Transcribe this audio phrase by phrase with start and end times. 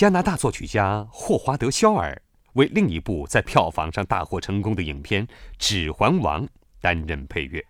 [0.00, 2.22] 加拿大作曲家霍华德肖尔
[2.54, 5.28] 为另一部在票房上大获成功的影片
[5.58, 6.48] 指环王
[6.80, 7.62] 担任配乐。